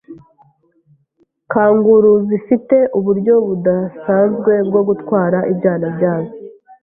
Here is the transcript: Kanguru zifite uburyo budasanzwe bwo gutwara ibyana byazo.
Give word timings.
Kanguru 1.51 2.11
zifite 2.27 2.77
uburyo 2.97 3.33
budasanzwe 3.47 4.53
bwo 4.67 4.81
gutwara 4.87 5.37
ibyana 5.51 5.87
byazo. 5.95 6.33